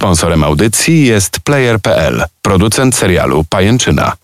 [0.00, 4.16] Sponsorem audycji jest Player.pl, producent serialu Pajęczyna.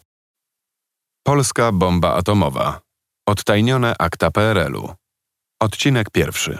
[1.26, 2.80] Polska bomba atomowa.
[3.28, 4.94] Odtajnione akta PRL-u.
[5.60, 6.58] Odcinek pierwszy.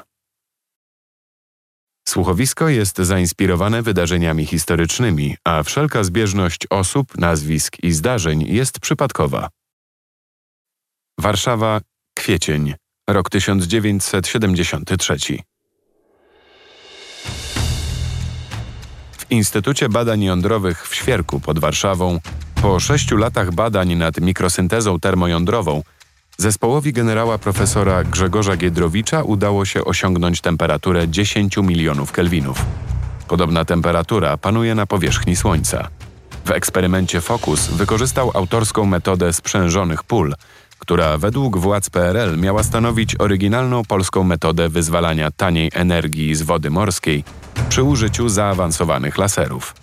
[2.08, 9.48] Słuchowisko jest zainspirowane wydarzeniami historycznymi, a wszelka zbieżność osób, nazwisk i zdarzeń jest przypadkowa.
[11.18, 11.80] Warszawa,
[12.14, 12.74] kwiecień,
[13.08, 15.16] rok 1973.
[19.26, 22.20] W Instytucie Badań Jądrowych w Świerku pod Warszawą,
[22.62, 25.82] po sześciu latach badań nad mikrosyntezą termojądrową,
[26.38, 32.64] zespołowi generała profesora Grzegorza Giedrowicza udało się osiągnąć temperaturę 10 milionów kelwinów.
[33.28, 35.88] Podobna temperatura panuje na powierzchni Słońca.
[36.44, 40.34] W eksperymencie Focus wykorzystał autorską metodę sprzężonych pól,
[40.78, 47.24] która według władz PRL miała stanowić oryginalną polską metodę wyzwalania taniej energii z wody morskiej
[47.68, 49.74] przy użyciu zaawansowanych laserów.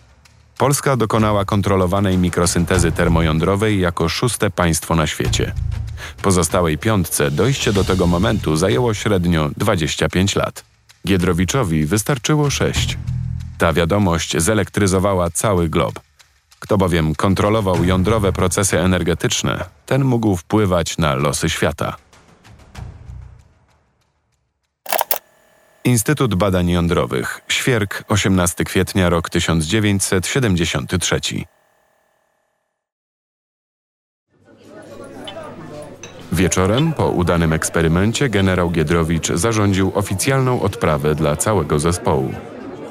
[0.57, 5.53] Polska dokonała kontrolowanej mikrosyntezy termojądrowej jako szóste państwo na świecie.
[6.21, 10.63] Pozostałej piątce dojście do tego momentu zajęło średnio 25 lat.
[11.07, 12.97] Giedrowiczowi wystarczyło 6.
[13.57, 15.99] Ta wiadomość zelektryzowała cały glob.
[16.59, 21.95] Kto bowiem kontrolował jądrowe procesy energetyczne, ten mógł wpływać na losy świata.
[25.85, 31.19] Instytut Badań Jądrowych, Świerk, 18 kwietnia rok 1973.
[36.31, 42.33] Wieczorem, po udanym eksperymencie, generał Giedrowicz zarządził oficjalną odprawę dla całego zespołu.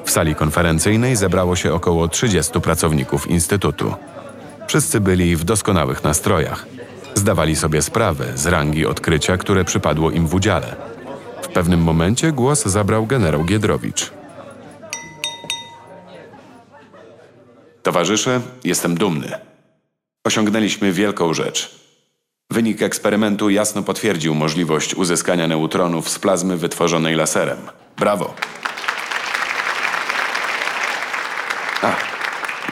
[0.04, 3.94] W sali konferencyjnej zebrało się około 30 pracowników Instytutu.
[4.66, 6.66] Wszyscy byli w doskonałych nastrojach.
[7.14, 10.91] Zdawali sobie sprawę z rangi odkrycia, które przypadło im w udziale.
[11.54, 14.10] Pewnym momencie głos zabrał generał Giedrowicz.
[17.82, 19.32] Towarzysze, jestem dumny.
[20.24, 21.82] Osiągnęliśmy wielką rzecz.
[22.50, 27.58] Wynik eksperymentu jasno potwierdził możliwość uzyskania neutronów z plazmy wytworzonej laserem.
[27.98, 28.34] Brawo!
[31.82, 31.92] A,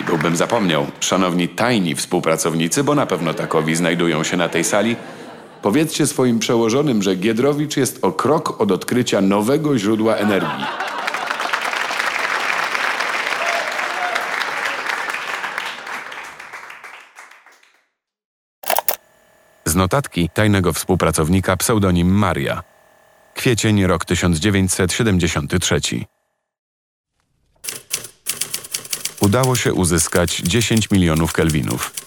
[0.01, 4.97] i byłbym zapomniał, szanowni tajni współpracownicy, bo na pewno takowi znajdują się na tej sali,
[5.63, 10.65] powiedzcie swoim przełożonym, że Giedrowicz jest o krok od odkrycia nowego źródła energii.
[19.65, 22.63] Z notatki tajnego współpracownika pseudonim Maria.
[23.35, 25.81] Kwiecień rok 1973.
[29.21, 32.00] Udało się uzyskać 10 milionów kelwinów.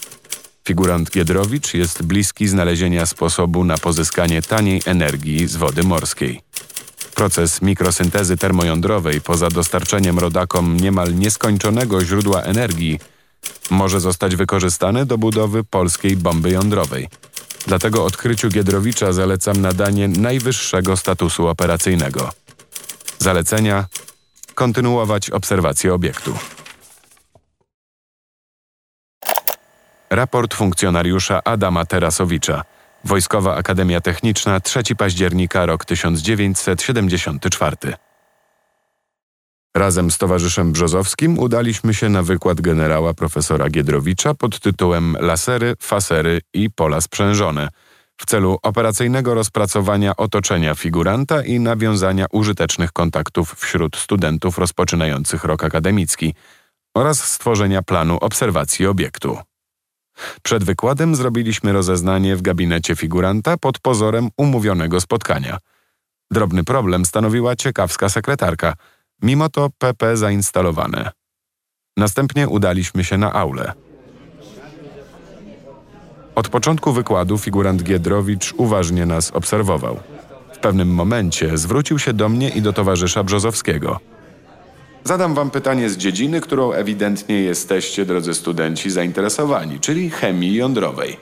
[0.68, 6.42] Figurant Giedrowicz jest bliski znalezienia sposobu na pozyskanie taniej energii z wody morskiej.
[7.16, 13.00] Proces mikrosyntezy termojądrowej poza dostarczeniem rodakom niemal nieskończonego źródła energii
[13.70, 17.08] może zostać wykorzystany do budowy polskiej bomby jądrowej–
[17.68, 22.32] Dlatego odkryciu Giedrowicza zalecam nadanie najwyższego statusu operacyjnego.
[23.20, 23.86] Zalecenia
[24.56, 26.38] kontynuować obserwację obiektu.
[30.10, 32.64] Raport funkcjonariusza Adama Terasowicza.
[33.04, 37.78] Wojskowa Akademia Techniczna 3 października rok 1974.
[39.76, 46.42] Razem z towarzyszem Brzozowskim udaliśmy się na wykład generała profesora Giedrowicza pod tytułem Lasery, fasery
[46.54, 47.70] i pola sprzężone
[48.18, 56.34] w celu operacyjnego rozpracowania otoczenia figuranta i nawiązania użytecznych kontaktów wśród studentów rozpoczynających rok akademicki
[56.94, 59.38] oraz stworzenia planu obserwacji obiektu.
[60.44, 65.58] Przed wykładem zrobiliśmy rozeznanie w gabinecie figuranta pod pozorem umówionego spotkania.
[66.32, 68.74] Drobny problem stanowiła ciekawska sekretarka–
[69.24, 71.12] Mimo to PP zainstalowane.
[71.98, 73.74] Następnie udaliśmy się na aulę.
[76.36, 80.00] Od początku wykładu figurant Giedrowicz uważnie nas obserwował.
[80.54, 84.00] W pewnym momencie zwrócił się do mnie i do towarzysza Brzozowskiego.
[85.04, 91.18] Zadam wam pytanie z dziedziny, którą ewidentnie jesteście, drodzy studenci, zainteresowani, czyli chemii jądrowej.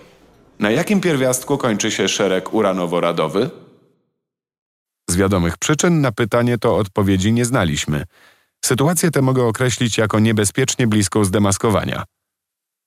[0.59, 3.49] Na jakim pierwiastku kończy się szereg uranowo-radowy?
[5.09, 8.03] Z wiadomych przyczyn na pytanie to odpowiedzi nie znaliśmy.
[8.65, 12.03] Sytuację tę mogę określić jako niebezpiecznie bliską zdemaskowania.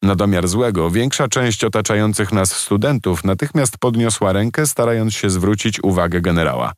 [0.03, 6.21] Na domiar złego, większa część otaczających nas studentów natychmiast podniosła rękę, starając się zwrócić uwagę
[6.21, 6.73] generała.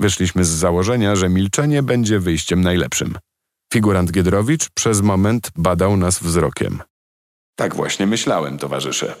[0.00, 3.18] Wyszliśmy z założenia, że milczenie będzie wyjściem najlepszym.
[3.72, 6.82] Figurant Giedrowicz przez moment badał nas wzrokiem.
[7.56, 9.14] Tak właśnie myślałem, towarzysze.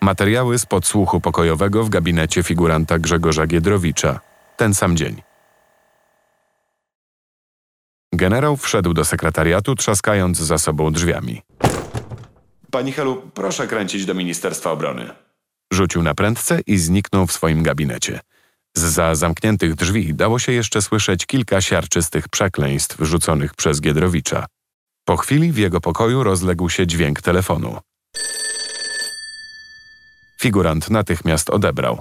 [0.00, 4.20] Materiały z podsłuchu pokojowego w gabinecie figuranta Grzegorza Giedrowicza.
[4.56, 5.22] Ten sam dzień.
[8.12, 11.42] Generał wszedł do sekretariatu, trzaskając za sobą drzwiami.
[12.70, 15.10] Pani Helu, proszę kręcić do Ministerstwa Obrony.
[15.72, 18.20] Rzucił na prędce i zniknął w swoim gabinecie.
[18.76, 24.46] Zza zamkniętych drzwi dało się jeszcze słyszeć kilka siarczystych przekleństw rzuconych przez Giedrowicza.
[25.04, 27.78] Po chwili w jego pokoju rozległ się dźwięk telefonu.
[30.40, 32.00] Figurant natychmiast odebrał.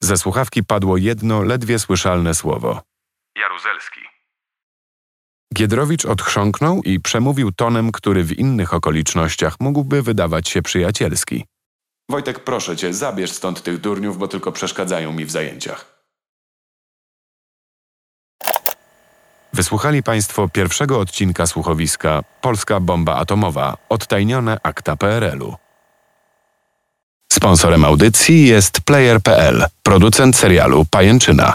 [0.00, 2.82] Ze słuchawki padło jedno ledwie słyszalne słowo.
[3.36, 4.00] Jaruzelski.
[5.54, 11.44] Giedrowicz odchrząknął i przemówił tonem, który w innych okolicznościach mógłby wydawać się przyjacielski.
[12.08, 15.94] Wojtek, proszę cię, zabierz stąd tych durniów, bo tylko przeszkadzają mi w zajęciach.
[19.52, 25.54] Wysłuchali Państwo pierwszego odcinka słuchowiska Polska bomba atomowa odtajnione akta PRL-u.
[27.32, 31.54] Sponsorem audycji jest Player.pl, producent serialu Pajęczyna.